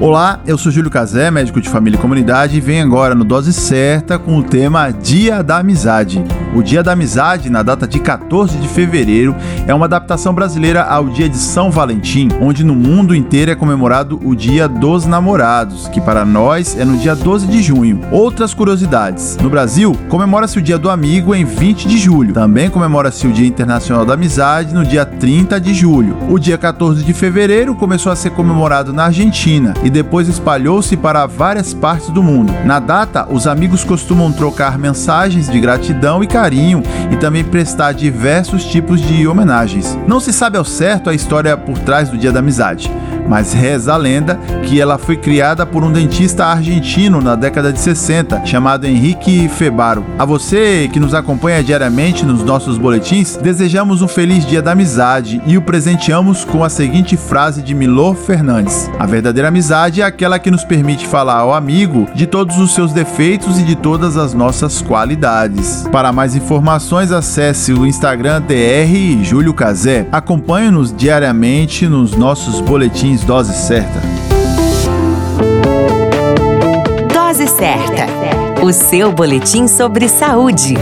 [0.00, 3.52] Olá, eu sou Júlio Cazé, médico de família e comunidade, e venho agora no Dose
[3.52, 6.22] Certa com o tema Dia da Amizade.
[6.52, 9.36] O Dia da Amizade, na data de 14 de fevereiro,
[9.68, 14.20] é uma adaptação brasileira ao Dia de São Valentim, onde no mundo inteiro é comemorado
[14.24, 18.00] o Dia dos Namorados, que para nós é no dia 12 de junho.
[18.10, 22.34] Outras curiosidades: no Brasil, comemora-se o Dia do Amigo em 20 de julho.
[22.34, 26.16] Também comemora-se o Dia Internacional da Amizade no dia 30 de julho.
[26.28, 31.24] O dia 14 de fevereiro começou a ser comemorado na Argentina e depois espalhou-se para
[31.24, 32.52] várias partes do mundo.
[32.64, 38.64] Na data, os amigos costumam trocar mensagens de gratidão e carinho e também prestar diversos
[38.64, 39.96] tipos de homenagens.
[40.08, 42.90] Não se sabe ao certo a história por trás do Dia da Amizade,
[43.28, 47.78] mas reza a lenda que ela foi criada por um dentista argentino na década de
[47.78, 50.04] 60, chamado Henrique Febaro.
[50.18, 55.40] A você que nos acompanha diariamente nos nossos boletins, desejamos um feliz Dia da Amizade
[55.46, 60.38] e o presenteamos com a seguinte frase de Milor Fernandes: A verdadeira amizade é aquela
[60.38, 64.32] que nos permite falar ao amigo de todos os seus defeitos e de todas as
[64.32, 65.84] nossas qualidades.
[65.90, 70.06] Para mais informações, acesse o Instagram DR Júlio Cazé.
[70.12, 74.00] Acompanhe-nos diariamente nos nossos boletins Dose Certa.
[77.12, 78.06] Dose Certa.
[78.64, 80.74] O seu boletim sobre saúde.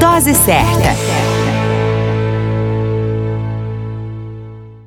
[0.00, 1.27] Dose certa.